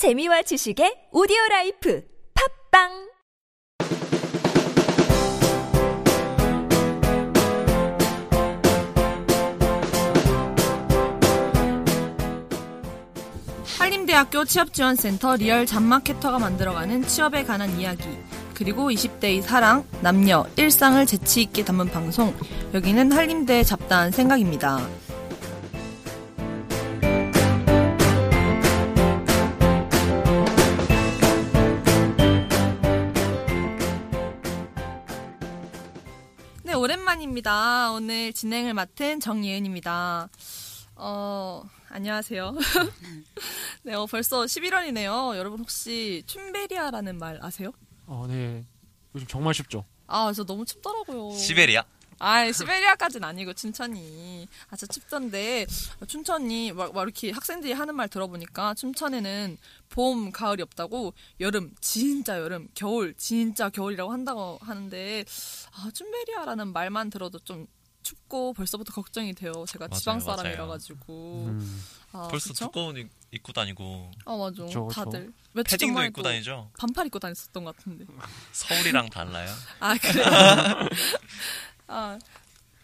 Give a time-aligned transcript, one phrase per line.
[0.00, 2.02] 재미와 지식의 오디오 라이프
[2.72, 2.88] 팟빵
[13.78, 18.04] 한림대학교 취업지원센터 리얼 잡마케터가 만들어가는 취업에 관한 이야기
[18.54, 22.34] 그리고 20대의 사랑, 남녀, 일상을 재치 있게 담은 방송
[22.72, 24.80] 여기는 한림대 잡다한 생각입니다.
[37.20, 37.92] 네, 오랜만입니다.
[37.92, 40.30] 오늘 진행을 맡은 정예은입니다.
[40.96, 42.54] 어, 안녕하세요.
[43.84, 45.36] 네, 어, 벌써 11월이네요.
[45.36, 47.72] 여러분 혹시 춘베리아라는 말 아세요?
[48.06, 48.64] 어, 네.
[49.14, 49.84] 요즘 정말 쉽죠.
[50.06, 51.36] 아, 저 너무 춥더라고요.
[51.36, 51.84] 시베리아?
[52.20, 54.46] 아, 시베리아까지는 아니고 춘천이.
[54.68, 55.66] 아, 저 춥던데
[56.06, 59.56] 춘천이 막, 막 이렇게 학생들이 하는 말 들어보니까 춘천에는
[59.88, 65.24] 봄, 가을이 없다고 여름, 진짜 여름, 겨울, 진짜 겨울이라고 한다고 하는데
[65.72, 67.66] 아, 춘베리아라는 말만 들어도 좀
[68.02, 69.52] 춥고 벌써부터 걱정이 돼요.
[69.66, 70.20] 제가 맞아요, 지방.
[70.20, 71.46] 사람이라 가지고.
[71.48, 72.66] 음, 아, 벌써 그쵸?
[72.66, 74.64] 두꺼운 옷 입고 다니고 아, 맞아.
[74.64, 74.88] 그쵸.
[74.92, 76.70] 다들 며칠 패딩도 입고 다니죠?
[76.78, 78.04] 반팔 입고 다녔었던 것 같은데.
[78.52, 79.48] 서울이랑 달라요?
[79.78, 80.24] 아 그래.
[81.90, 82.18] 아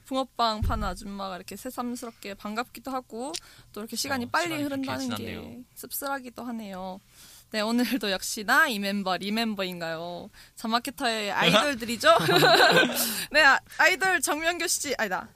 [0.07, 3.33] 붕어빵 파는 아줌마가 이렇게 새삼스럽게 반갑기도 하고
[3.73, 5.59] 또 이렇게 시간이 어, 빨리 시간이 흐른다는 게.
[5.75, 7.01] 씁쓸하기도 하네요.
[7.51, 10.29] 네 오늘도 역시나 이 멤버 리멤버인가요?
[10.57, 12.09] 자마케터의 아이돌들이죠.
[13.33, 15.29] 네 아, 아이돌 정명교 씨 아니다.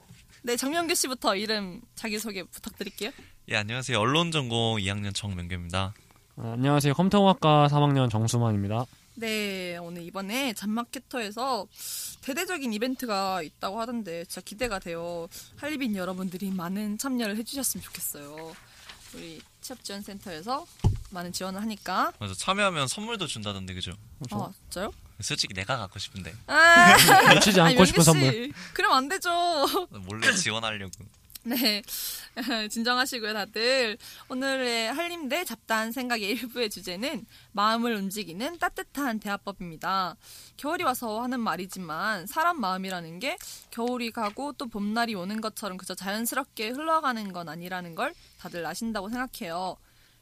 [0.43, 3.11] 네 정명교 씨부터 이름 자기 소개 부탁드릴게요.
[3.49, 3.99] 예, 안녕하세요.
[3.99, 5.93] 언론 전공 2학년 정명규입니다.
[6.37, 6.93] 어, 안녕하세요.
[6.93, 8.85] 컴퓨터공학과 3학년 정수만입니다.
[9.21, 11.67] 네, 오늘 이번에 잔마케터에서
[12.21, 15.27] 대대적인 이벤트가 있다고 하던데 진짜 기대가 돼요.
[15.57, 18.55] 한리빈 여러분들이 많은 참여를 해주셨으면 좋겠어요.
[19.13, 20.65] 우리 취업 지원 센터에서
[21.11, 22.13] 많은 지원을 하니까.
[22.17, 23.93] 그래서 참여하면 선물도 준다던데, 그죠?
[24.17, 24.43] 그렇죠.
[24.43, 24.91] 아, 진짜요?
[25.21, 26.33] 솔직히 내가 갖고 싶은데.
[26.47, 28.51] 아, 놓치지 아니, 않고 싶은 선물.
[28.73, 29.29] 그럼 안 되죠.
[29.91, 30.91] 몰래 지원하려고.
[31.43, 31.81] 네,
[32.69, 33.97] 진정하시고요, 다들.
[34.29, 40.17] 오늘의 한림대 잡다한 생각의 일부의 주제는 마음을 움직이는 따뜻한 대화법입니다.
[40.57, 43.37] 겨울이 와서 하는 말이지만 사람 마음이라는 게
[43.71, 49.77] 겨울이 가고 또 봄날이 오는 것처럼 그저 자연스럽게 흘러가는 건 아니라는 걸 다들 아신다고 생각해요.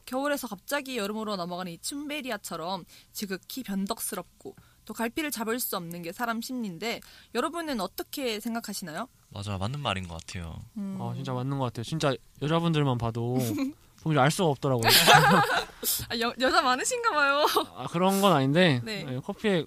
[0.06, 4.56] 겨울에서 갑자기 여름으로 넘어가는 이 춘베리아처럼 지극히 변덕스럽고
[4.86, 7.02] 또 갈피를 잡을 수 없는 게 사람 심리인데
[7.36, 9.10] 여러분은 어떻게 생각하시나요?
[9.30, 10.56] 맞아, 맞는 말인 것 같아요.
[10.78, 10.98] 음.
[11.00, 11.84] 아, 진짜 맞는 것 같아요.
[11.84, 13.38] 진짜 여자분들만 봐도
[14.02, 14.90] 도무지 알 수가 없더라고요.
[16.10, 17.46] 아, 여, 여자 많으신가 봐요.
[17.76, 19.04] 아, 그런 건 아닌데 네.
[19.04, 19.66] 네, 커피에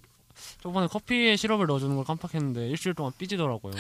[0.63, 3.75] 저번에 커피에 시럽을 넣어주는 걸 깜빡했는데 일주일 동안 삐지더라고요.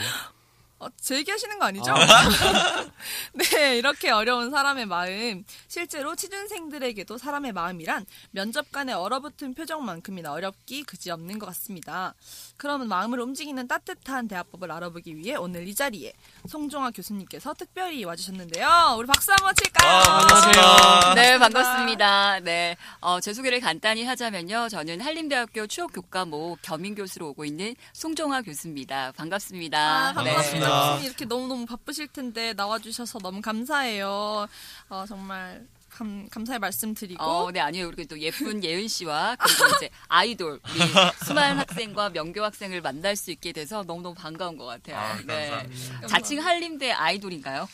[0.82, 1.94] 어, 제 얘기하시는 거 아니죠?
[3.34, 5.44] 네, 이렇게 어려운 사람의 마음.
[5.68, 12.14] 실제로 취준생들에게도 사람의 마음이란 면접관의 얼어붙은 표정만큼이나 어렵기 그지없는 것 같습니다.
[12.56, 16.12] 그러면 마음을 움직이는 따뜻한 대화법을 알아보기 위해 오늘 이 자리에
[16.48, 18.96] 송종아 교수님께서 특별히 와주셨는데요.
[18.98, 19.88] 우리 박수 한번 칠까요?
[19.88, 21.14] 아, 반갑습니다.
[21.14, 22.40] 네, 반갑습니다.
[22.40, 24.68] 네, 어, 제 소개를 간단히 하자면요.
[24.68, 29.12] 저는 한림대학교 추억교과목 겸임교수로 오고 있는 송종화 교수입니다.
[29.16, 29.78] 반갑습니다.
[29.78, 30.14] 아, 네.
[30.14, 30.71] 반갑습니다.
[30.80, 34.46] 교수님 이렇게 너무너무 바쁘실 텐데 나와주셔서 너무 감사해요.
[34.88, 37.22] 어, 정말 감, 감사의 말씀 드리고.
[37.22, 37.88] 어, 네, 아니요.
[37.88, 40.78] 우리 또 예쁜 예은 씨와 그리고 이제 아이돌, 우리
[41.26, 44.96] 수많은 학생과 명교 학생을 만날 수 있게 돼서 너무너무 반가운 것 같아요.
[44.96, 45.50] 아, 네.
[45.50, 46.06] 감사합니다.
[46.08, 47.68] 자칭 한림대 아이돌인가요?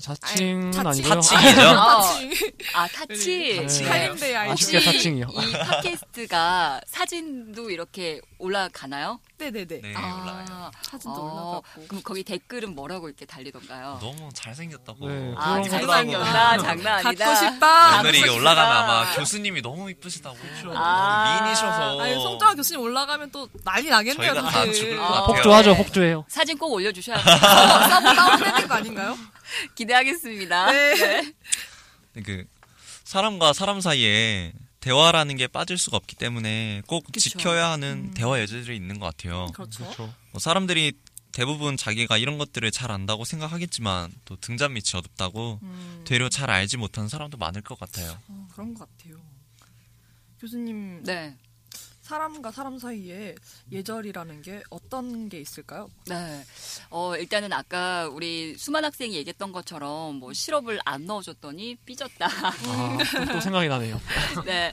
[0.00, 0.88] 자칭은 자칭.
[0.88, 1.20] 아니고요.
[1.22, 1.60] 자칭이죠?
[1.70, 2.32] 어, 타칭.
[2.74, 3.56] 아, 타치.
[3.56, 3.90] 타칭.
[3.90, 4.52] 한림대 아이돌.
[4.52, 5.26] 아쉽게 타칭이요.
[5.30, 9.20] 이 팟캐스트가 사진도 이렇게 올라가나요?
[9.36, 9.80] 네네네.
[9.82, 10.70] 네, 아, 올라가요.
[10.82, 11.86] 사진도 어, 올라가고.
[11.88, 13.98] 그럼 거기 댓글은 뭐라고 이렇게 달리던가요?
[14.00, 15.08] 너무 잘생겼다고.
[15.08, 16.58] 네, 아, 잘생겼다.
[16.58, 17.24] 장난 아니다.
[17.26, 18.00] 갖고 싶다.
[18.00, 18.72] 오늘 이게 올라가면.
[18.76, 20.36] 아마 교수님이 너무 이쁘시다고.
[20.76, 21.40] 아.
[21.42, 22.00] 미인이셔서.
[22.00, 24.34] 아니 송정아 교수님 올라가면 또 난리 나겠네요.
[24.34, 24.72] 저희가 다.
[24.72, 25.26] 죽을 것 아, 같아요.
[25.26, 26.24] 폭주하죠, 폭주해요.
[26.28, 29.18] 사진 꼭 올려주셔야 서버 다운되는 거 아닌가요?
[29.74, 30.70] 기대하겠습니다.
[30.72, 31.32] 네.
[32.14, 32.44] 네, 그
[33.02, 34.52] 사람과 사람 사이에
[34.84, 37.18] 대화라는 게 빠질 수가 없기 때문에 꼭 그쵸.
[37.18, 39.46] 지켜야 하는 대화 예절이 있는 것 같아요.
[39.54, 39.82] 그렇죠.
[39.82, 40.14] 그렇죠.
[40.30, 40.92] 뭐 사람들이
[41.32, 46.76] 대부분 자기가 이런 것들을 잘 안다고 생각하겠지만 또 등잔 밑이 어둡다고 음, 되려 잘 알지
[46.76, 48.18] 못하는 사람도 많을 것 같아요.
[48.28, 49.16] 어, 그런 것 같아요.
[50.38, 51.34] 교수님 네.
[52.04, 53.34] 사람과 사람 사이에
[53.72, 55.88] 예절이라는 게 어떤 게 있을까요?
[56.06, 56.44] 네.
[56.90, 62.26] 어, 일단은 아까 우리 수만 학생이 얘기했던 것처럼 뭐 시럽을 안 넣어줬더니 삐졌다.
[62.26, 63.98] 아, 또, 또 생각이 나네요.
[64.44, 64.72] 네.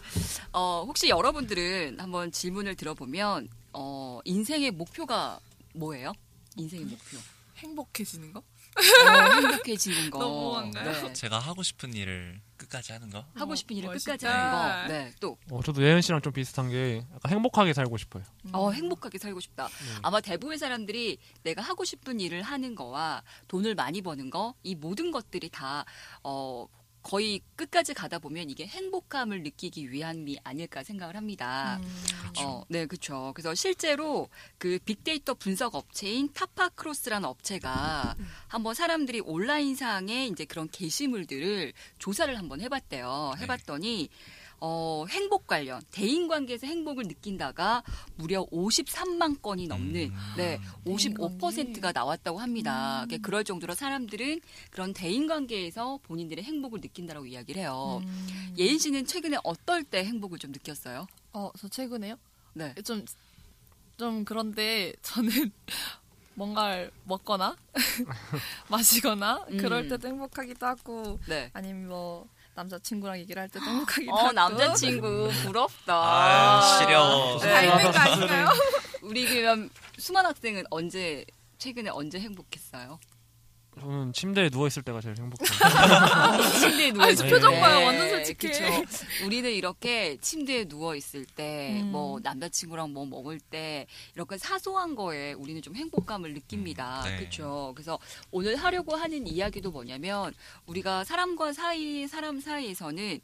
[0.51, 5.39] 어, 혹시 여러분들은 한번 질문을 들어보면, 어, 인생의 목표가
[5.73, 6.11] 뭐예요?
[6.57, 7.17] 인생의 목표.
[7.59, 8.43] 행복해지는 거?
[8.77, 10.19] 어, 행복해지는 거.
[10.19, 11.07] 너무한가요?
[11.07, 11.13] 네.
[11.13, 13.25] 제가 하고 싶은 일을 끝까지 하는 거.
[13.35, 14.12] 하고 싶은 일을 멋있다.
[14.13, 14.94] 끝까지 하는 거.
[14.94, 18.23] 네, 또 어, 저도 예은 씨랑 좀 비슷한 게 약간 행복하게 살고 싶어요.
[18.53, 19.68] 어, 행복하게 살고 싶다.
[20.03, 25.12] 아마 대부분의 사람들이 내가 하고 싶은 일을 하는 거와 돈을 많이 버는 거, 이 모든
[25.12, 25.85] 것들이 다,
[26.24, 26.67] 어,
[27.03, 31.80] 거의 끝까지 가다 보면 이게 행복함을 느끼기 위함이 아닐까 생각을 합니다.
[31.81, 32.33] 음.
[32.39, 33.31] 어, 네, 그렇죠.
[33.36, 38.15] 그래서 실제로 그 빅데이터 분석 업체인 타파크로스라는 업체가
[38.48, 43.33] 한번 사람들이 온라인상에 이제 그런 게시물들을 조사를 한번 해봤대요.
[43.36, 43.44] 네.
[43.44, 44.09] 해봤더니
[44.63, 47.83] 어, 행복 관련 대인 관계에서 행복을 느낀다가
[48.15, 50.33] 무려 53만 건이 넘는 음.
[50.37, 53.05] 네, 대인 55%가 나왔다고 합니다.
[53.23, 58.01] 그럴 정도로 사람들은 그런 대인 관계에서 본인들의 행복을 느낀다라고 이야기를 해요.
[58.03, 58.53] 음.
[58.59, 61.07] 예인 씨는 최근에 어떨 때 행복을 좀 느꼈어요?
[61.33, 62.15] 어, 저 최근에요?
[62.53, 62.75] 네.
[62.85, 63.03] 좀,
[63.97, 65.51] 좀 그런데 저는
[66.35, 67.57] 뭔가를 먹거나
[68.69, 69.57] 마시거나 음.
[69.57, 71.49] 그럴 때도 행복하기도 하고 네.
[71.53, 75.94] 아니면 뭐 남자친구랑 얘기를 할 때도 행복하기도 어, 하고 남자친구 부럽다.
[75.95, 77.38] 아, 시려워.
[77.39, 78.50] 다 있는 거 아닌가요?
[79.01, 81.25] 우리 그러면 수만 학생은 언제
[81.57, 83.00] 최근에 언제 행복했어요?
[83.79, 85.50] 저는 침대에 누워 있을 때가 제일 행복해요.
[86.59, 87.59] 침대에 누워 있을 저 표정 때.
[87.62, 87.85] 봐요.
[87.85, 88.35] 완전 솔직해.
[88.35, 89.25] 그쵸.
[89.25, 91.91] 우리는 이렇게 침대에 누워 있을 때, 음.
[91.91, 97.03] 뭐 남자친구랑 뭐 먹을 때 이렇게 사소한 거에 우리는 좀 행복감을 느낍니다.
[97.06, 97.18] 음, 네.
[97.18, 97.71] 그렇죠.
[97.75, 97.97] 그래서
[98.29, 100.33] 오늘 하려고 하는 이야기도 뭐냐면
[100.65, 103.19] 우리가 사람과 사이 사람 사이에서는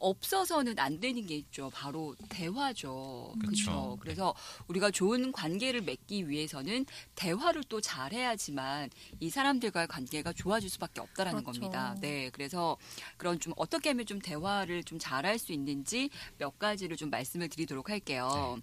[0.00, 1.70] 없어서는 안 되는 게 있죠.
[1.70, 3.34] 바로 대화죠.
[3.40, 3.96] 그렇죠.
[4.00, 4.34] 그래서
[4.66, 11.60] 우리가 좋은 관계를 맺기 위해서는 대화를 또 잘해야지만 이 사람들과의 관계가 좋아질 수밖에 없다라는 그렇죠.
[11.60, 11.94] 겁니다.
[12.00, 12.76] 네, 그래서
[13.16, 17.90] 그런 좀 어떻게 하면 좀 대화를 좀 잘할 수 있는지 몇 가지를 좀 말씀을 드리도록
[17.90, 18.58] 할게요.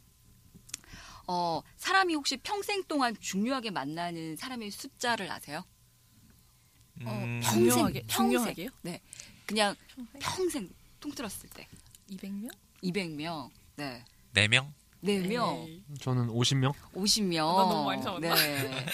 [1.27, 5.63] 어, 사람이 혹시 평생 동안 중요하게 만나는 사람의 숫자를 아세요?
[7.01, 8.29] 음, 평생, 중요하게, 평생.
[8.31, 8.69] 중요하게요?
[8.81, 9.01] 네.
[9.45, 9.75] 그냥
[10.19, 10.69] 평생
[11.07, 11.67] 통틀었을 때
[12.11, 12.49] 200명?
[12.83, 13.49] 200명.
[13.75, 14.03] 네.
[14.33, 14.73] 네 명?
[15.03, 15.81] 4명.
[16.01, 16.73] 저는 50명?
[16.93, 17.35] 50명.
[17.35, 18.35] 나 너무 많이 잡았다.
[18.35, 18.85] 네.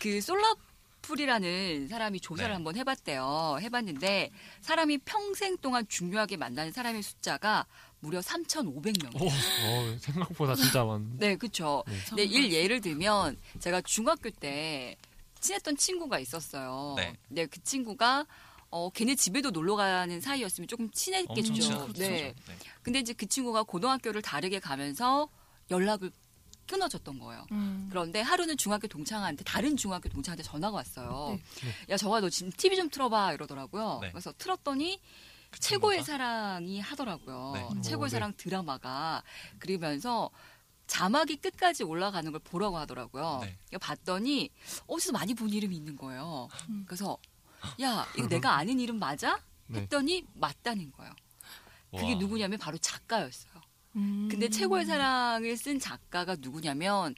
[0.00, 0.54] 그 솔라
[1.02, 2.54] 풀이라는 사람이 조사를 네.
[2.54, 3.58] 한번 해봤대요.
[3.60, 4.30] 해봤는데
[4.60, 7.66] 사람이 평생 동안 중요하게 만나는 사람의 숫자가
[8.00, 9.20] 무려 3,500명.
[9.20, 11.10] 오, 어, 생각보다 진짜 많.
[11.18, 11.84] 네, 그렇죠.
[11.86, 12.16] 네.
[12.16, 14.96] 네, 일 예를 들면 제가 중학교 때
[15.40, 16.94] 친했던 친구가 있었어요.
[16.96, 17.14] 네.
[17.28, 18.26] 근데 그 친구가
[18.70, 21.32] 어, 걔네 집에도 놀러 가는 사이였으면 조금 친했겠죠.
[21.50, 21.92] 엄청 친하죠.
[21.94, 22.08] 네.
[22.08, 22.34] 네.
[22.82, 25.28] 근데 이제 그 친구가 고등학교를 다르게 가면서
[25.70, 26.10] 연락을
[26.68, 27.44] 끊어졌던 거예요.
[27.50, 27.88] 음.
[27.90, 31.36] 그런데 하루는 중학교 동창한테 다른 중학교 동창한테 전화가 왔어요.
[31.36, 31.42] 네.
[31.88, 33.98] 야 정아 너 지금 TV 좀 틀어봐 이러더라고요.
[34.02, 34.10] 네.
[34.12, 35.00] 그래서 틀었더니
[35.50, 36.04] 그 최고의?
[36.04, 37.52] 사랑이 하더라고요.
[37.54, 37.82] 네.
[37.82, 38.10] 최고의 오, 네.
[38.10, 39.24] 사랑 드라마가
[39.58, 40.30] 그러면서
[40.86, 43.40] 자막이 끝까지 올라가는 걸 보라고 하더라고요.
[43.42, 43.78] 네.
[43.78, 44.50] 봤더니
[44.86, 46.48] 어디서 많이 본 이름이 있는 거예요.
[46.68, 46.84] 음.
[46.86, 47.18] 그래서
[47.82, 49.40] 야 이거 내가 아는 이름 맞아?
[49.66, 49.80] 네.
[49.80, 51.12] 했더니 맞다는 거예요.
[51.92, 52.18] 그게 와.
[52.18, 53.52] 누구냐면 바로 작가였어요.
[53.96, 54.28] 음.
[54.30, 57.14] 근데 최고의 사랑을 쓴 작가가 누구냐면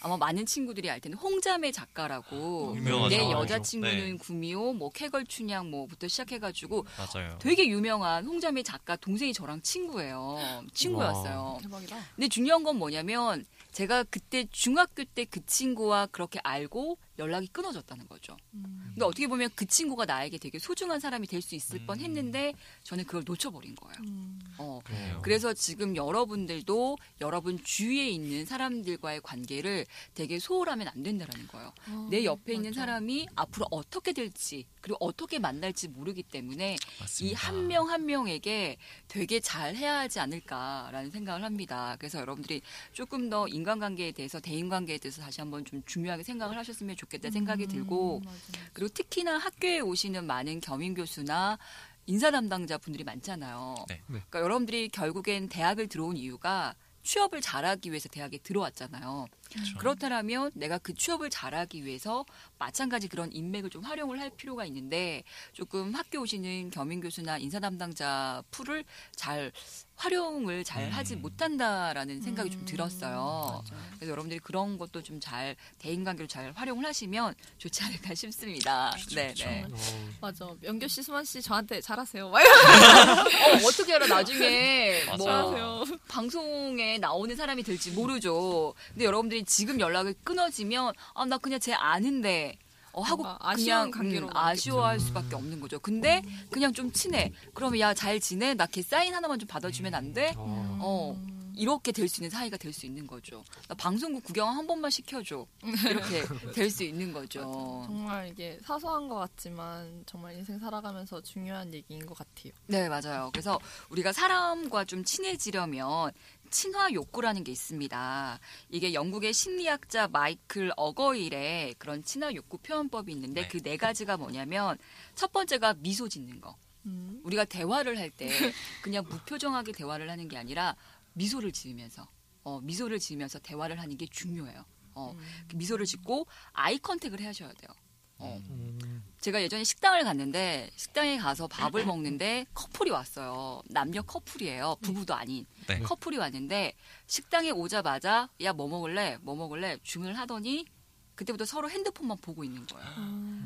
[0.00, 3.16] 아마 많은 친구들이 알 텐데 홍자매 작가라고 유명하죠.
[3.16, 4.16] 내 아, 여자친구는 네.
[4.18, 7.38] 구미호 뭐 캐걸 춘향 뭐부터 시작해가지고 맞아요.
[7.40, 10.36] 되게 유명한 홍자매 작가 동생이 저랑 친구예요
[10.74, 11.96] 친구였어요 대박이다.
[12.16, 18.36] 근데 중요한 건 뭐냐면 제가 그때 중학교 때 그 친구와 그렇게 알고 연락이 끊어졌다는 거죠
[18.54, 18.80] 음.
[18.94, 21.86] 근데 어떻게 보면 그 친구가 나에게 되게 소중한 사람이 될 수 있을 음.
[21.86, 24.40] 뻔 했는데 저는 그걸 놓쳐버린 거예요 음.
[24.56, 25.20] 어, 그래요.
[25.22, 31.72] 그래서 지금 여러분들도 여러분 주위에 있는 사람들과의 관계를 되게 소홀하면 안 된다라는 거예요.
[31.88, 32.82] 어, 내 옆에 있는 맞아.
[32.82, 36.76] 사람이 앞으로 어떻게 될지 그리고 어떻게 만날지 모르기 때문에
[37.20, 37.32] 이.
[37.34, 38.76] 한명한 명에게
[39.08, 41.96] 되게 잘 해야 하지 않을까라는 생각을 합니다.
[41.98, 47.03] 그래서 여러분들이 조금 더 인간관계에 대해서 대인관계에 대해서 다시 한번 좀 중요하게 생각을 하셨으면 좋겠다
[47.30, 48.70] 생각이 음, 들고 맞아, 맞아.
[48.72, 51.58] 그리고 특히나 학교에 오시는 많은 겸임 교수나
[52.06, 53.74] 인사 담당자 분들이 많잖아요.
[53.88, 53.94] 네.
[53.94, 54.02] 네.
[54.06, 59.26] 그러니까 여러분들이 결국엔 대학을 들어온 이유가 취업을 잘하기 위해서 대학에 들어왔잖아요.
[59.52, 59.78] 그렇죠.
[59.78, 62.24] 그렇다면 내가 그 취업을 잘하기 위해서
[62.58, 68.42] 마찬가지 그런 인맥을 좀 활용을 할 필요가 있는데 조금 학교 오시는 겸임 교수나 인사 담당자
[68.50, 68.84] 풀을
[69.14, 69.52] 잘
[69.96, 70.90] 활용을 잘 음.
[70.90, 73.62] 하지 못한다라는 생각이 좀 음, 들었어요.
[73.64, 73.76] 맞아.
[73.96, 78.90] 그래서 여러분들이 그런 것도 좀 잘 대인관계를 잘 활용을 하시면 좋지 않을까 싶습니다.
[78.90, 79.44] 그렇죠, 네, 그렇죠.
[79.46, 79.64] 네.
[79.70, 80.48] 어, 맞아.
[80.60, 82.28] 명교 씨, 수만 씨 저한테 잘하세요.
[82.28, 85.84] 막 어, 어떻게 알아 나중에 뭐 잘하세요.
[86.08, 88.74] 방송에 나오는 사람이 될지 모르죠.
[88.92, 92.58] 근데 여러분들이 지금 연락을 끊어지면 아 나 그냥 쟤 아는데
[92.94, 94.36] 어, 하고 아쉬운 그냥 관계로 음.
[94.36, 95.78] 아쉬워할 수밖에 없는 거죠.
[95.80, 97.32] 근데 그냥 좀 친해.
[97.54, 98.54] 그러면 야 잘 지내?
[98.54, 100.32] 나 걔 사인 하나만 좀 받아주면 안 돼?
[100.36, 101.12] 어, 어.
[101.16, 101.30] 음.
[101.56, 103.44] 이렇게 될 수 있는 사이가 될 수 있는 거죠.
[103.68, 105.46] 나 방송국 구경 한 번만 시켜줘.
[105.88, 107.42] 이렇게 될 수 있는 거죠.
[107.86, 112.52] 정말 이게 사소한 것 같지만 정말 인생 살아가면서 중요한 얘기인 것 같아요.
[112.66, 113.30] 네, 맞아요.
[113.32, 113.60] 그래서
[113.90, 116.10] 우리가 사람과 좀 친해지려면
[116.50, 118.38] 친화 욕구라는 게 있습니다.
[118.70, 123.48] 이게 영국의 심리학자 마이클 어거일의 그런 친화 욕구 표현법이 있는데 네.
[123.48, 124.78] 그네 가지가 뭐냐면
[125.14, 126.56] 첫 번째가 미소 짓는 거.
[126.86, 127.20] 음.
[127.24, 128.28] 우리가 대화를 할 때
[128.82, 130.76] 그냥 무표정하게 대화를 하는 게 아니라
[131.14, 132.06] 미소를 지으면서
[132.42, 134.64] 어, 미소를 지으면서 대화를 하는 게 중요해요.
[134.96, 135.16] 어,
[135.48, 137.70] 그 미소를 짓고 아이 컨택을 하셔야 돼요.
[138.18, 138.40] 어.
[138.50, 139.04] 음.
[139.20, 143.62] 제가 예전에 식당을 갔는데 식당에 가서 밥을 먹는데 커플이 왔어요.
[143.70, 144.76] 남녀 커플이에요.
[144.82, 145.80] 부부도 아닌 네.
[145.80, 146.74] 커플이 왔는데
[147.06, 149.16] 식당에 오자마자 야 뭐 먹을래?
[149.22, 149.78] 뭐 먹을래?
[149.82, 150.66] 주문을 하더니
[151.14, 152.90] 그때부터 서로 핸드폰만 보고 있는 거예요.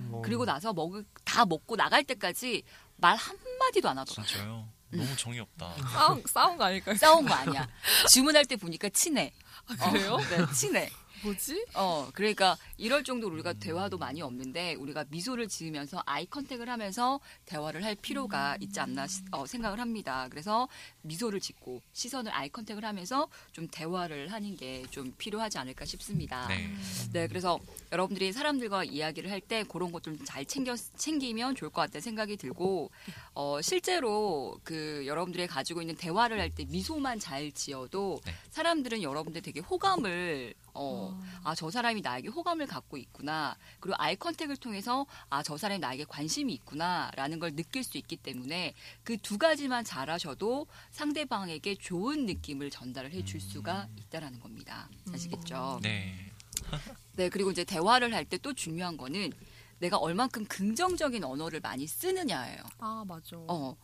[0.08, 2.62] 뭐, 그리고 나서 먹을 다 먹고 나갈 때까지
[2.96, 4.26] 말 한마디도 안 하더라고요.
[4.26, 4.68] 진짜요?
[4.90, 5.74] 너무 정이 없다.
[5.92, 6.96] 싸운 싸운 거 아닐까요?
[6.96, 7.68] 싸운 거 아니야.
[8.10, 9.32] 주문할 때 보니까 친해.
[9.66, 10.14] 아, 그래요?
[10.14, 10.90] 어, 네, 친해.
[11.22, 11.66] 뭐지?
[11.74, 17.84] 어, 그러니까 이럴 정도로 우리가 대화도 많이 없는데 우리가 미소를 지으면서 아이 컨택을 하면서 대화를
[17.84, 20.28] 할 필요가 있지 않나 시- 어, 생각을 합니다.
[20.30, 20.68] 그래서
[21.02, 26.46] 미소를 짓고 시선을 아이 컨택을 하면서 좀 대화를 하는 게 좀 필요하지 않을까 싶습니다.
[26.48, 26.68] 네.
[27.12, 27.58] 네, 그래서
[27.92, 32.36] 여러분들이 사람들과 이야기를 할 때 그런 것 좀 잘 챙겨 챙기면 좋을 것 같다는 생각이
[32.36, 32.90] 들고
[33.34, 38.32] 어, 실제로 그 여러분들이 가지고 있는 대화를 할 때 미소만 잘 지어도 네.
[38.50, 43.56] 사람들은 여러분들 되게 호감을 어, 아, 저 사람이 나에게 호감을 갖고 있구나.
[43.80, 48.16] 그리고 아이 컨택을 통해서 아, 저 사람이 나에게 관심이 있구나 라는 걸 느낄 수 있기
[48.16, 54.88] 때문에 그 두 가지만 잘하셔도 상대방에게 좋은 느낌을 전달을 해줄 수가 있다라는 겁니다.
[55.12, 55.80] 아시겠죠?
[55.82, 56.14] 네.
[57.16, 59.32] 네, 그리고 이제 대화를 할 때 또 중요한 거는
[59.80, 62.62] 내가 얼만큼 긍정적인 언어를 많이 쓰느냐예요.
[62.78, 63.36] 아 맞아.
[63.36, 63.76] 어,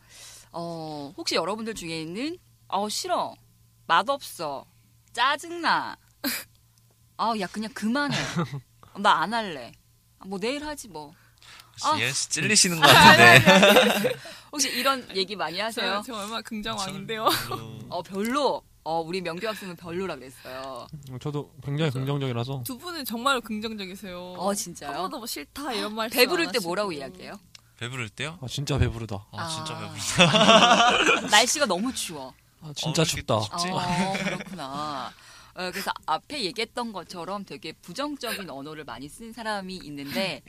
[0.51, 2.37] 어, 혹시 여러분들 중에는
[2.67, 3.33] 어 싫어,
[3.87, 4.65] 맛없어,
[5.13, 5.97] 짜증나,
[7.17, 8.15] 아, 야 그냥 그만해,
[8.99, 9.71] 나 안 할래,
[10.19, 11.13] 아, 뭐 내일 하지 뭐.
[11.83, 11.97] 아.
[11.99, 14.15] 예은 씨 찔리시는 것 같은데.
[14.51, 15.85] 혹시 이런 얘기 많이 하세요?
[15.85, 17.25] 제가, 제가 얼마나 긍정왕인데요.
[17.47, 18.61] 별로- 어 별로.
[18.87, 20.85] 어 우리 명규 학생은 별로라 그랬어요.
[21.19, 24.33] 저도 굉장히 긍정적이라서 두 분은 정말로 긍정적이세요.
[24.37, 24.91] 어 진짜요?
[24.91, 27.33] 한 번도 뭐 싫다 이런 말 배부를 때 뭐라고 이야기해요?
[27.79, 28.37] 배부를 때요?
[28.43, 29.25] 아, 진짜 배부르다.
[29.31, 29.79] 아, 진짜 아.
[29.79, 31.27] 배부르다.
[31.29, 32.31] 날씨가 너무 추워.
[32.61, 33.39] 아, 진짜 어, 춥다.
[33.41, 33.69] 춥지?
[33.71, 35.11] 어, 그렇구나.
[35.55, 40.41] 어, 그래서 앞에 얘기했던 것처럼 되게 부정적인 언어를 많이 쓴 사람이 있는데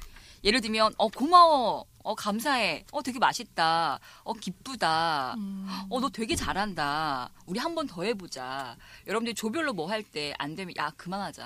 [0.45, 5.67] 예를 들면 어 고마워, 어 감사해, 어 되게 맛있다, 어 기쁘다, 음.
[5.91, 7.31] 어너 되게 잘한다.
[7.47, 8.77] 우리 한 번 더 해보자.
[9.07, 11.45] 여러분들이 조별로 뭐 할 때 안 되면 야 그만하자,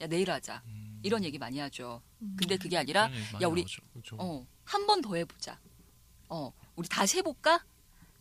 [0.00, 0.62] 야 내일 하자
[1.02, 2.00] 이런 얘기 많이 하죠.
[2.36, 3.82] 근데 그게 아니라 그런 얘기 많이 야 우리 나오죠.
[3.92, 4.16] 그렇죠.
[4.18, 5.58] 어 한 번 더 해보자.
[6.28, 7.62] 어 우리 다시 해볼까?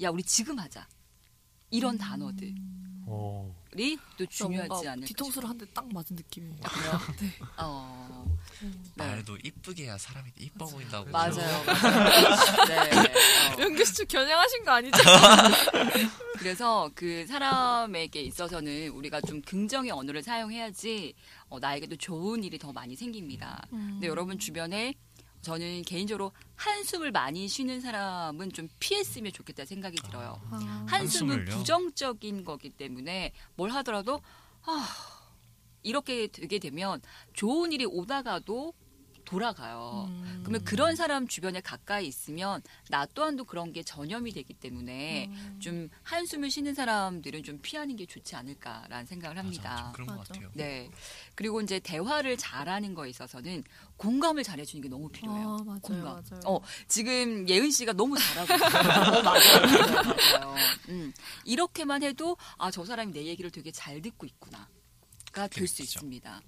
[0.02, 0.88] 야 우리 지금 하자.
[1.70, 2.56] 이런 단어들이
[3.08, 3.54] 어.
[4.18, 6.58] 또 중요하지 뭔가 않을까 뒤통수를 한 대 딱 맞은 느낌이에요.
[7.20, 7.34] 네.
[7.58, 8.70] 어, 네.
[8.96, 11.10] 말도 이쁘게 해야 사람이 이뻐 보인다고.
[11.10, 11.36] 맞아요.
[11.66, 11.66] 맞아요.
[12.68, 12.92] 네.
[13.54, 13.58] 어.
[13.58, 14.98] 명규 씨 겨냥하신 거 아니죠?
[16.38, 21.14] 그래서 그 사람에게 있어서는 우리가 좀 긍정의 언어를 사용해야지
[21.50, 23.62] 어, 나에게도 좋은 일이 더 많이 생깁니다.
[23.70, 24.94] 근데 여러분 주변에
[25.42, 30.40] 저는 개인적으로 한숨을 많이 쉬는 사람은 좀 피했으면 좋겠다 생각이 들어요.
[30.52, 30.86] 아.
[30.88, 31.58] 한숨은 한숨을요?
[31.58, 34.22] 부정적인 거기 때문에 뭘 하더라도
[34.64, 34.88] 아
[35.84, 37.02] 이렇게 되게 되면
[37.34, 38.74] 좋은 일이 오다가도
[39.32, 40.08] 돌아가요.
[40.10, 40.42] 음.
[40.44, 45.60] 그러면 그런 사람 주변에 가까이 있으면 나 또한도 그런 게 전염이 되기 때문에 음.
[45.62, 49.78] 좀 한숨을 쉬는 사람들은 좀 피하는 게 좋지 않을까라는 생각을 합니다.
[49.84, 50.28] 좀 그런 것.
[50.28, 50.50] 같아요.
[50.54, 50.90] 네.
[51.36, 53.64] 그리고 이제 대화를 잘하는 거에 있어서는
[53.96, 55.58] 공감을 잘해주는 게 너무 필요해요.
[55.62, 56.06] 아, 맞아요, 공감.
[56.30, 56.42] 맞아요.
[56.46, 56.60] 어,
[56.90, 58.82] 지금 예은 씨가 너무 잘하고 있어요.
[59.18, 60.56] 어, 맞아요.
[60.90, 61.14] 음,
[61.46, 66.00] 이렇게만 해도 아, 저 사람이 내 얘기를 되게 잘 듣고 있구나가 될수 느끼죠.
[66.00, 66.42] 있습니다.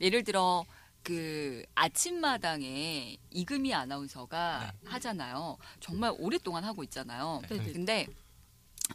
[0.00, 0.64] 예를 들어
[1.02, 5.58] 그 아침마당에 이금희 아나운서가 하잖아요.
[5.80, 7.42] 정말 오랫동안 하고 있잖아요.
[7.48, 7.58] 네.
[7.58, 7.72] 네.
[7.72, 8.06] 근데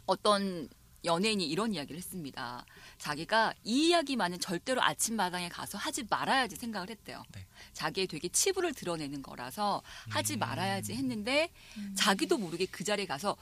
[0.06, 0.68] 어떤
[1.04, 2.64] 연예인이 이런 이야기를 했습니다.
[2.98, 7.22] 자기가 이 이야기만은 절대로 아침마당에 가서 하지 말아야지 생각을 했대요.
[7.32, 7.46] 네.
[7.72, 10.38] 자기의 되게 치부를 드러내는 거라서 하지 음.
[10.40, 11.50] 말아야지 했는데
[11.94, 13.36] 자기도 모르게 그 자리에 가서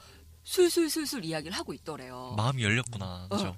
[0.51, 2.33] 술술술술 이야기를 하고 있더래요.
[2.37, 3.27] 마음이 열렸구나.
[3.29, 3.53] 그죠?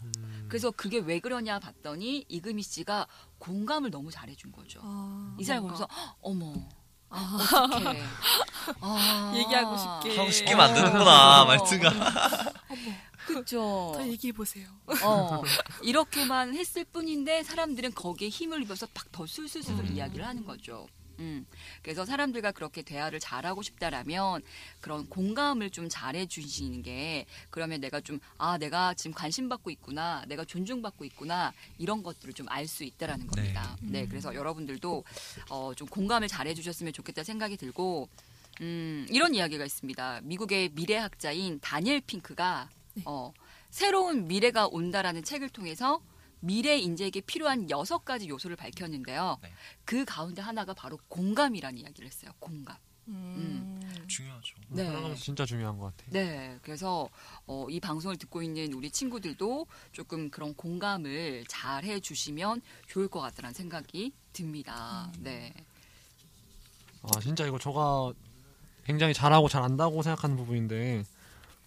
[0.48, 3.06] 그래서 그게 왜 그러냐 봤더니 이금희 씨가
[3.38, 4.80] 공감을 너무 잘해준 거죠.
[4.84, 5.62] 아, 이 사람.
[5.64, 6.52] 보면서 "헉, 어머
[7.12, 7.38] 아,
[7.70, 8.02] 어떡해
[8.82, 10.18] 아, 얘기하고 싶게.
[10.18, 11.46] 하고 싶게 만드는구나, 어.
[11.46, 11.90] 말투가.
[13.28, 13.92] 그죠.
[13.96, 14.68] 더 얘기해 보세요.
[15.04, 15.44] 어,
[15.84, 19.94] 이렇게만 했을 뿐인데 사람들은 거기에 힘을 입어서 막 더 술술술 음.
[19.96, 20.88] 이야기를 하는 거죠.
[21.20, 21.46] 음,
[21.82, 24.42] 그래서 사람들과 그렇게 대화를 잘하고 싶다라면
[24.82, 30.24] 그런 공감을 좀 잘해 주시는 게 그러면 내가 좀 아 내가 지금 관심 받고 있구나
[30.28, 33.32] 내가 존중받고 있구나 이런 것들을 좀 알 수 있다라는 네.
[33.32, 33.78] 겁니다.
[33.82, 35.04] 네, 그래서 여러분들도
[35.50, 38.08] 어, 좀 공감을 잘해 주셨으면 좋겠다 생각이 들고
[38.62, 40.22] 음, 이런 이야기가 있습니다.
[40.24, 42.70] 미국의 미래학자인 다니엘 핑크가
[43.06, 43.34] 어,
[43.70, 46.02] 새로운 미래가 온다라는 책을 통해서
[46.40, 49.38] 미래 인재에게 필요한 여섯 가지 요소를 밝혔는데요.
[49.42, 49.52] 네.
[49.86, 52.32] 그 가운데 하나가 바로 공감이라는 이야기를 했어요.
[52.40, 52.78] 공감.
[53.08, 53.80] 음.
[54.08, 54.56] 중요하죠.
[54.70, 54.86] 네.
[54.86, 56.12] 살아가면서 진짜 중요한 것 같아요.
[56.12, 57.10] 네, 그래서
[57.46, 63.54] 어, 이 방송을 듣고 있는 우리 친구들도 조금 그런 공감을 잘 해주시면 좋을 것 같다는
[63.54, 65.12] 생각이 듭니다.
[65.20, 65.54] 네,
[67.04, 68.14] 아 진짜 이거 저가
[68.86, 71.04] 굉장히 잘하고 잘 안다고 생각하는 부분인데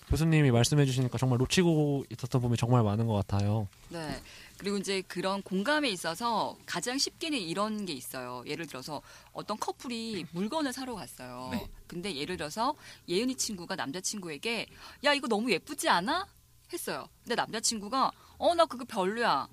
[0.09, 3.69] 교수님이 말씀해 주시니까 정말 놓치고 있었던 부분이 정말 많은 것 같아요.
[3.88, 4.21] 네.
[4.62, 8.45] 그리고 이제 그런 공감에 있어서 가장 쉽게는 이런 게 있어요.
[8.47, 9.02] 예를 들어서
[9.33, 11.49] 어떤 커플이 물건을 사러 갔어요.
[11.50, 11.66] 네.
[11.88, 12.73] 근데 예를 들어서
[13.09, 14.69] 예은이 친구가 남자친구에게
[15.02, 16.28] 야 이거 너무 예쁘지 않아?
[16.73, 17.09] 했어요.
[17.25, 19.49] 근데 남자친구가 어 나 그거 별로야.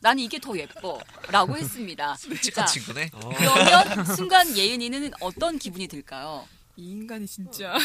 [0.00, 2.16] 나는 이게 더 예뻐라고 했습니다.
[2.16, 3.10] 솔직한 자, 친구네.
[3.14, 3.20] 어.
[3.36, 6.48] 그러면 순간 예은이는 어떤 기분이 들까요?
[6.78, 7.76] 이 인간이 진짜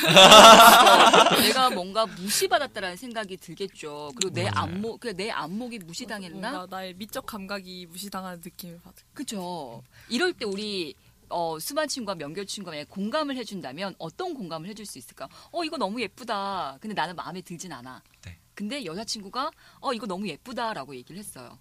[1.42, 4.12] 내가 뭔가 무시받았다라는 생각이 들겠죠.
[4.16, 4.54] 그리고 내 맞아요.
[4.56, 6.52] 안목, 그내 안목이 무시당했나?
[6.52, 9.04] 뭔가 나의 미적 감각이 무시당하는 느낌을 받을.
[9.16, 9.82] 그죠.
[10.10, 10.94] 이럴 때 우리
[11.30, 15.28] 어, 수만 친구와 명결 친구가 만약에 공감을 해준다면 어떤 공감을 해줄 수 있을까?
[15.52, 16.78] 어 이거 너무 예쁘다.
[16.80, 18.04] 근데 나는 마음에 들진 않아.
[18.22, 18.38] 네.
[18.54, 21.58] 근데 여자친구가 어 이거 너무 예쁘다라고 얘기를 했어요.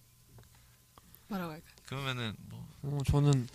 [1.28, 1.66] 뭐라고 할까?
[1.86, 3.48] 그러면은 뭐 어, 저는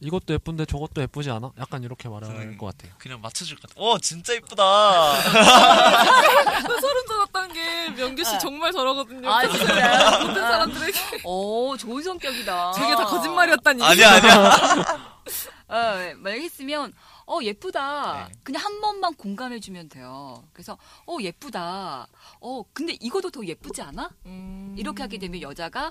[0.00, 1.50] 이것도 예쁜데 저것도 예쁘지 않아?
[1.58, 2.56] 약간 이렇게 말할 음.
[2.58, 2.92] 것 같아요.
[2.98, 3.80] 그냥 맞춰줄 것 같아.
[3.80, 5.20] 어 진짜 이쁘다.
[6.80, 8.38] 소름 돋았던 게 명규 씨 네.
[8.38, 9.28] 정말 저러거든요.
[9.28, 10.20] 아, 진짜요?
[10.28, 12.72] 모든 사람들에게 오 좋은 성격이다.
[12.72, 13.82] 저게 다 거짓말이었다니.
[13.82, 15.18] 아니야 아니야.
[15.68, 16.14] 어, 네.
[16.14, 16.92] 만약 했으면
[17.26, 18.28] 어 예쁘다.
[18.28, 18.34] 네.
[18.44, 20.44] 그냥 한 번만 공감해주면 돼요.
[20.52, 22.06] 그래서 어 예쁘다.
[22.40, 24.10] 어 근데 이것도 더 예쁘지 않아?
[24.26, 24.74] 음.
[24.78, 25.90] 이렇게 하게 되면 여자가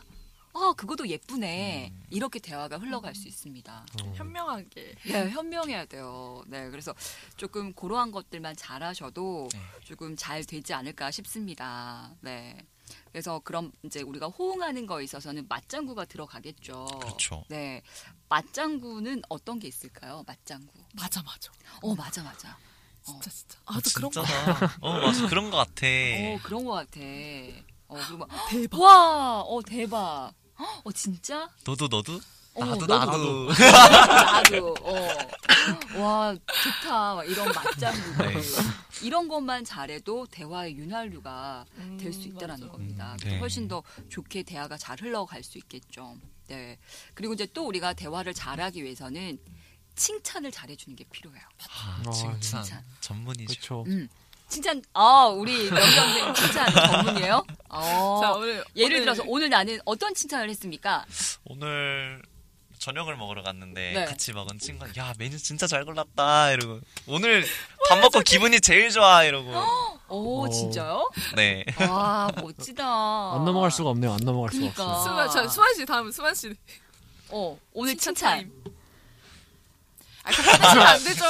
[0.58, 1.92] 아 그것도 예쁘네.
[1.94, 2.04] 음.
[2.10, 3.86] 이렇게 대화가 흘러갈 수 있습니다.
[4.02, 4.14] 어.
[4.16, 4.96] 현명하게.
[5.06, 6.44] 네, 현명해야 돼요.
[6.48, 6.94] 네, 그래서
[7.36, 9.60] 조금 그러한 것들만 잘하셔도 네.
[9.84, 12.12] 조금 잘 되지 않을까 싶습니다.
[12.22, 12.58] 네.
[13.12, 16.86] 그래서 그럼 이제 우리가 호응하는 거에 있어서는 맞장구가 들어가겠죠.
[17.02, 17.44] 그렇죠.
[17.50, 17.84] 네.
[18.30, 20.24] 맞장구는 어떤 게 있을까요?
[20.26, 20.72] 맞장구.
[20.94, 21.52] 맞아 맞아.
[21.82, 22.58] 어, 맞아, 맞아.
[23.04, 23.60] 진짜 진짜.
[23.66, 24.22] 아, 또 그런 거.
[24.82, 25.86] 어 맞아 그런 것 같아.
[25.86, 27.00] 어, 그런 것 같아.
[27.90, 28.80] 어, 그리고 막, 대박.
[28.82, 30.34] 와, 어, 대박.
[30.84, 31.50] 어, 진짜?
[31.64, 32.20] 너도 너도
[32.56, 33.50] 어, 나도 나도.
[33.54, 34.76] 나도.
[34.82, 35.08] 어.
[36.02, 37.16] 와, 좋다.
[37.16, 38.34] 막 이런 맞장구들.
[38.34, 38.42] 네.
[39.04, 41.66] 이런 것만 잘해도 대화의 윤활유가
[42.00, 42.72] 될수 음, 있다라는 맞아.
[42.72, 43.14] 겁니다.
[43.14, 43.40] 음, 네.
[43.40, 46.18] 훨씬 더 좋게 대화가 잘 흘러갈 수 있겠죠.
[46.48, 46.80] 네.
[47.14, 49.38] 그리고 이제 또 우리가 대화를 잘하기 위해서는
[49.96, 51.44] 칭찬을 잘해주는 게 필요해요.
[51.70, 52.84] 아, 아, 칭찬 칭찬.
[53.02, 53.48] 전문이죠.
[53.48, 53.84] 그렇죠.
[53.88, 54.08] 음.
[54.48, 57.46] 칭찬, 아, 우리 명경 선생님 칭찬 전문이에요?
[57.70, 58.20] 어.
[58.22, 61.06] 자, 오늘 예를 오늘 들어서 오늘 나는 어떤 칭찬을 했습니까?
[61.46, 62.22] 오늘
[62.80, 64.06] 저녁을 먹으러 갔는데 네.
[64.06, 67.44] 같이 먹은 친구가 야 메뉴 진짜 잘 골랐다 이러고 오늘
[67.90, 69.52] 밥 먹고 기분이 제일 좋아 이러고
[70.10, 70.50] 오, 어.
[70.50, 71.10] 진짜요?
[71.36, 72.86] 네 와, 멋지다.
[73.34, 74.14] 안 넘어갈 수가 없네요.
[74.14, 74.84] 안 넘어갈 수가 그러니까.
[74.86, 75.04] 없어요.
[75.04, 76.56] 수만 저 수만 씨 다음 수만 씨.
[77.30, 78.30] 어, 오늘 칭찬.
[78.32, 78.52] 타임.
[80.24, 81.26] 아, 그렇게 안 되죠.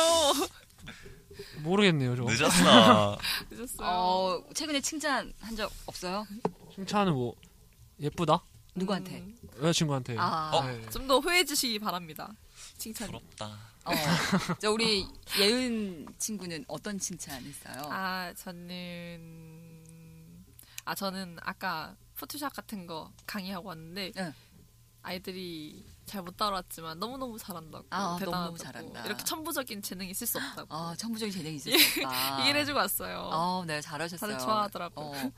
[1.67, 2.15] 모르겠네요.
[2.15, 3.17] 저 늦었어
[3.51, 3.87] 늦었어요.
[3.87, 6.25] 어, 최근에 칭찬 한 적 없어요?
[6.73, 7.35] 칭찬은 뭐
[7.99, 8.43] 예쁘다?
[8.75, 9.17] 누구한테?
[9.17, 10.15] 음, 여자친구한테.
[10.19, 10.63] 아, 어?
[10.65, 10.87] 네.
[10.89, 12.31] 좀더 후회해 주시기 바랍니다.
[12.77, 13.07] 칭찬.
[13.07, 13.91] 부럽다 어.
[14.61, 15.07] 자, 우리
[15.39, 17.81] 예은 친구는 어떤 칭찬 했어요?
[17.89, 19.83] 아, 저는
[20.85, 24.33] 아, 저는 아까 포토샵 같은 거 강의하고 왔는데 응.
[25.01, 29.05] 아이들이 잘 못 따라왔지만 너무너무 잘한다고 아, 대단하다고 너무너무 잘한다.
[29.05, 32.39] 이렇게 천부적인 재능이 있을 수 없다고 아, 천부적인 재능이 있을 수 있다.
[32.41, 33.29] 얘기를 해주고 왔어요.
[33.33, 34.31] 어, 네, 잘하셨어요.
[34.31, 35.05] 다들 좋아하더라고요.
[35.05, 35.31] 어,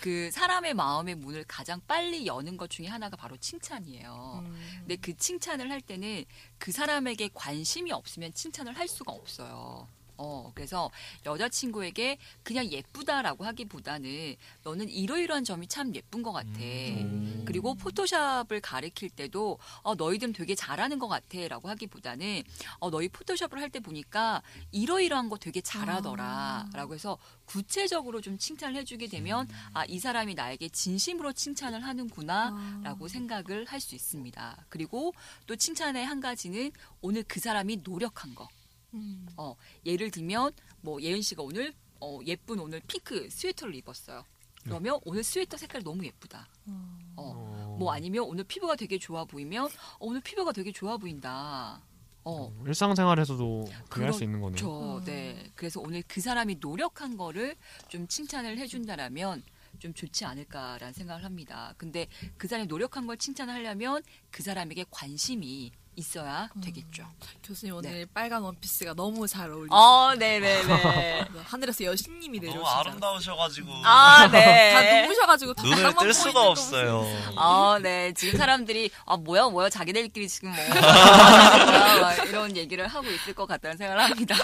[0.00, 4.44] 그 사람의 마음의 문을 가장 빨리 여는 것 중에 하나가 바로 칭찬이에요.
[4.46, 4.76] 음.
[4.80, 6.24] 근데 그 칭찬을 할 때는
[6.58, 9.86] 그 사람에게 관심이 없으면 칭찬을 할 수가 없어요.
[10.16, 10.90] 어, 그래서
[11.26, 16.48] 여자친구에게 그냥 예쁘다라고 하기보다는 너는 이러이러한 점이 참 예쁜 것 같아.
[16.60, 17.42] 음.
[17.46, 22.42] 그리고 포토샵을 가르칠 때도 어, 너희들은 되게 잘하는 것 같아 라고 하기보다는
[22.80, 28.76] 어, 너희 포토샵을 할 때 보니까 이러이러한 거 되게 잘하더라 라고 해서 구체적으로 좀 칭찬을
[28.76, 34.64] 해주게 되면 아 이 사람이 나에게 진심으로 칭찬을 하는구나 라고 생각을 할 수 있습니다.
[34.70, 35.12] 그리고
[35.46, 36.70] 또 칭찬의 한 가지는
[37.02, 38.48] 오늘 그 사람이 노력한 거.
[38.94, 39.26] 음.
[39.36, 39.54] 어,
[39.84, 44.24] 예를 들면 뭐 예은 씨가 오늘 어, 예쁜 오늘 핑크 스웨터를 입었어요.
[44.62, 46.48] 그러면 오늘 스웨터 색깔 너무 예쁘다.
[46.66, 47.76] 어, 어.
[47.78, 49.68] 뭐 아니면 오늘 피부가 되게 좋아 보이면 어,
[50.00, 51.82] 오늘 피부가 되게 좋아 보인다.
[52.24, 54.56] 어, 일상생활에서도 그게 할수 있는 거네요.
[54.56, 54.98] 그렇죠.
[54.98, 55.04] 음.
[55.04, 55.50] 네.
[55.54, 57.56] 그래서 오늘 그 사람이 노력한 거를
[57.88, 59.42] 좀 칭찬을 해준다라면
[59.78, 61.74] 좀 좋지 않을까라는 생각을 합니다.
[61.76, 62.06] 근데
[62.38, 66.60] 그 사람이 노력한 걸 칭찬하려면 그 사람에게 관심이 있어야 음.
[66.60, 67.06] 되겠죠.
[67.42, 69.68] 교수님 오늘 빨간 원피스가 너무 잘 어울리세요.
[69.68, 69.74] 네.
[69.76, 71.24] 어, 네네네.
[71.44, 72.80] 하늘에서 여신님이 너무 내려오시잖아요.
[72.80, 74.72] 아름다우셔가지고 아, 네.
[74.72, 77.04] 다 눈부셔가지고 다 눈을 뜰 수가 없어요.
[77.36, 78.12] 아, 네.
[78.14, 80.64] 지금 사람들이, 아, 뭐야, 뭐야, 자기들끼리 지금 뭐,
[82.28, 84.34] 이런 얘기를 하고 있을 것 같다는 생각을 합니다.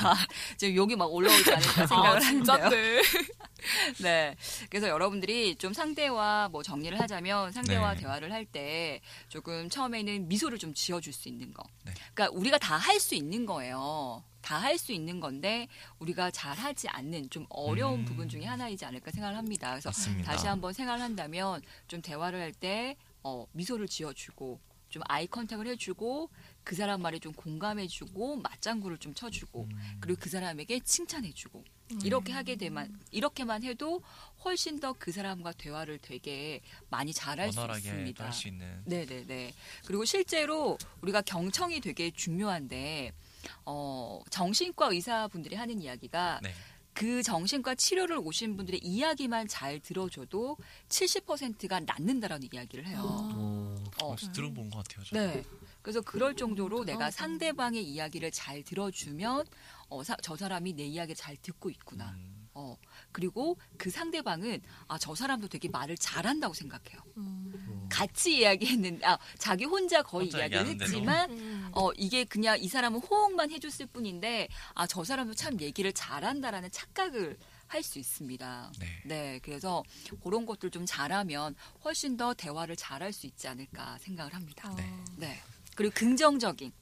[0.56, 2.30] 지금 욕이 막 올라오지 않을까 생각을 아, 하는데요.
[2.44, 3.02] 진짠데.
[3.98, 4.36] 네.
[4.70, 8.00] 그래서 여러분들이 좀 상대와 뭐 정리를 하자면 상대와 네.
[8.00, 11.62] 대화를 할 때 조금 처음에는 미소를 좀 지어줄 수 있는 거.
[11.84, 11.92] 네.
[12.14, 14.22] 그러니까 우리가 다 할 수 있는 거예요.
[14.42, 18.04] 다 할 수 있는 건데 우리가 잘 하지 않는 좀 어려운 음.
[18.04, 19.70] 부분 중에 하나이지 않을까 생각을 합니다.
[19.70, 20.32] 그래서 맞습니다.
[20.32, 26.30] 다시 한번 생각을 한다면 좀 대화를 할 때 어, 미소를 지어주고 좀 아이 컨택을 해주고
[26.64, 29.98] 그 사람 말에 좀 공감해주고 맞장구를 좀 쳐주고 음.
[30.00, 31.62] 그리고 그 사람에게 칭찬해주고
[32.04, 34.02] 이렇게 하게 되면 이렇게만 해도
[34.44, 38.24] 훨씬 더 그 사람과 대화를 되게 많이 잘할 수 있습니다.
[38.24, 39.52] 할수 있는 네네네.
[39.86, 43.12] 그리고 실제로 우리가 경청이 되게 중요한데
[43.64, 46.52] 어, 정신과 의사분들이 하는 이야기가 네.
[46.92, 50.56] 그 정신과 치료를 오신 분들의 이야기만 잘 들어줘도
[50.88, 53.00] 70%가 낫는다라는 이야기를 해요.
[53.02, 55.04] 어, 어, 혹시 들어본 것 같아요.
[55.04, 55.16] 저.
[55.16, 55.42] 네.
[55.82, 57.10] 그래서 그럴 정도로 내가 대단하다.
[57.16, 59.46] 상대방의 이야기를 잘 들어주면
[59.90, 62.10] 어, 사- 저 사람이 내 이야기를 잘 듣고 있구나.
[62.12, 62.76] 음, 어,
[63.12, 67.00] 그리고 그 상대방은 아, 저 사람도 되게 말을 잘한다고 생각해요.
[67.16, 67.88] 음.
[67.90, 70.84] 같이 이야기했는데, 아, 자기 혼자 거의 혼자 이야기를 얘기하는데도.
[70.84, 71.68] 했지만, 음.
[71.72, 77.36] 어, 이게 그냥 이 사람은 호응만 해줬을 뿐인데, 아, 저 사람도 참 얘기를 잘한다라는 착각을
[77.66, 78.72] 할수 있습니다.
[78.78, 79.02] 네.
[79.06, 79.82] 네, 그래서
[80.22, 84.72] 그런 것들 좀 잘하면 훨씬 더 대화를 잘할 수 있지 않을까 생각을 합니다.
[84.76, 84.92] 네.
[85.16, 85.38] 네.
[85.76, 86.72] 그리고 긍정적인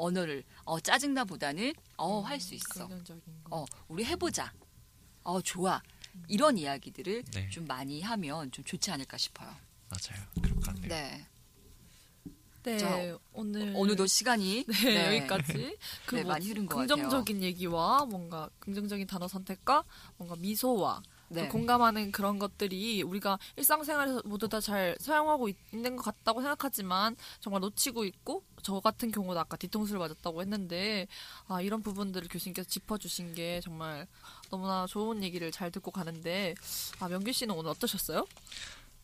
[0.00, 2.88] 언어를, 어, 짜증나 보다는, 어, 할 수 있어.
[2.88, 3.58] 긍정적인 거.
[3.58, 4.52] 어, 우리 해보자.
[5.22, 5.82] 어, 좋아.
[6.26, 7.50] 이런 이야기들을 네.
[7.50, 9.48] 좀 많이 하면 좀 좋지 않을까 싶어요.
[9.90, 10.24] 맞아요.
[10.42, 10.88] 그럴 것 같네요.
[10.88, 11.26] 네.
[12.62, 18.04] 네, 자, 오늘 어느덧 시간이 네, 여기까지 그 네, 뭐 많이 흐른 것 긍정적인 얘기와
[18.04, 19.84] 뭔가 긍정적인 단어 선택과
[20.18, 21.42] 뭔가 미소와 네.
[21.44, 27.16] 또 공감하는 그런 것들이 우리가 일상생활에서 모두 다 잘 사용하고 있- 있는 것 같다고 생각하지만
[27.40, 31.06] 정말 놓치고 있고 저 같은 경우도 아까 뒤통수를 맞았다고 했는데
[31.48, 34.06] 아 이런 부분들을 교수님께서 짚어주신 게 정말
[34.50, 36.54] 너무나 좋은 얘기를 잘 듣고 가는데
[36.98, 38.26] 아 명규 씨는 오늘 어떠셨어요?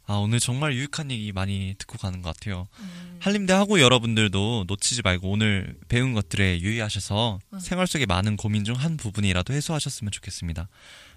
[0.08, 2.68] 아, 오늘 정말 유익한 얘기 많이 듣고 가는 것 같아요.
[2.78, 7.58] 음, 한림대 학우 여러분들도 놓치지 말고 오늘 배운 것들에 유의하셔서 음.
[7.58, 10.68] 생활 속의 많은 고민 중 한 부분이라도 해소하셨으면 좋겠습니다.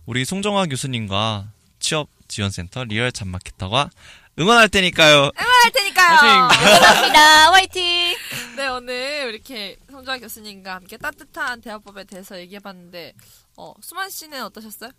[0.06, 3.90] 우리 송정화 교수님과 취업 지원센터 리얼 잡마케터가
[4.40, 5.32] 응원할 테니까요.
[5.36, 6.18] 할 테니까요.
[6.18, 7.52] 감사합니다.
[7.52, 8.16] 화이팅!
[8.56, 13.14] 네, 오늘 이렇게 송정아 교수님과 함께 따뜻한 대화법에 대해서 얘기해봤는데,
[13.58, 14.92] 어, 수만 씨는 어떠셨어요?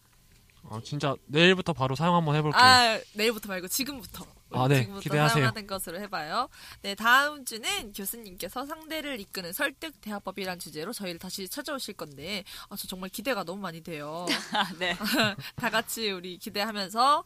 [0.68, 2.60] 아, 진짜 내일부터 바로 사용 한번 해볼게요.
[2.60, 4.26] 아, 내일부터 말고 지금부터.
[4.52, 4.80] 아, 네.
[4.80, 5.34] 지금부터 기대하세요.
[5.34, 6.48] 사용하는 것으로 해봐요.
[6.82, 12.88] 네, 다음 주는 교수님께서 상대를 이끄는 설득 대화법이란 주제로 저희를 다시 찾아오실 건데, 아, 저
[12.88, 14.26] 정말 기대가 너무 많이 돼요.
[14.78, 14.96] 네.
[15.56, 17.24] 다 같이 우리 기대하면서,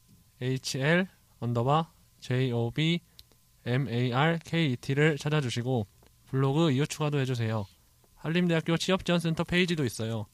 [0.41, 1.07] hl
[1.41, 3.01] underbar job
[3.69, 5.87] market를 찾아주시고
[6.27, 7.67] 블로그 이웃 추가도 해주세요.
[8.17, 10.27] 한림대학교 취업지원센터 페이지도 있어요.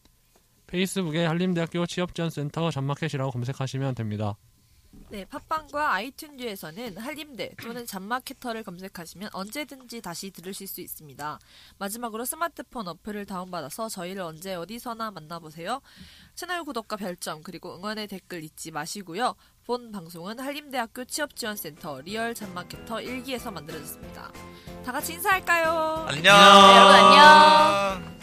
[0.66, 4.36] 페이스북에 한림대학교 취업지원센터 잡마켓이라고 검색하시면 됩니다.
[5.10, 11.38] 네, 팟빵과 아이튠즈에서는 한림대 또는 잡마케터를 검색하시면 언제든지 다시 들으실 수 있습니다.
[11.78, 15.80] 마지막으로 스마트폰 어플을 다운받아서 저희를 언제 어디서나 만나보세요.
[16.34, 19.36] 채널 구독과 별점 그리고 응원의 댓글 잊지 마시고요.
[19.66, 24.32] 본 방송은 한림대학교 취업지원센터 리얼 잡마케터 1기에서 만들어졌습니다.
[24.84, 26.06] 다 같이 인사할까요?
[26.08, 26.22] 안녕.
[26.22, 28.13] 네, 여러분 안녕.